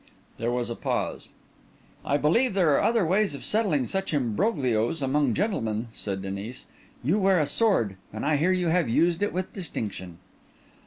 There 0.39 0.49
was 0.49 0.71
a 0.71 0.75
pause. 0.75 1.29
"I 2.03 2.17
believe 2.17 2.55
there 2.55 2.71
are 2.75 2.81
other 2.81 3.05
ways 3.05 3.35
of 3.35 3.43
settling 3.43 3.85
such 3.85 4.15
imbroglios 4.15 4.99
among 5.03 5.35
gentlemen," 5.35 5.89
said 5.91 6.23
Denis. 6.23 6.65
"You 7.03 7.19
wear 7.19 7.39
a 7.39 7.45
sword, 7.45 7.97
and 8.11 8.25
I 8.25 8.37
hear 8.37 8.51
you 8.51 8.69
have 8.69 8.89
used 8.89 9.21
it 9.21 9.31
with 9.31 9.53
distinction." 9.53 10.17